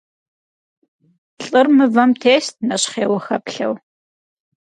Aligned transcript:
Лӏыр 1.43 1.67
мывэм 1.75 2.11
тест, 2.21 2.55
нэщхъейуэ 2.67 3.19
хэплъэу. 3.25 3.73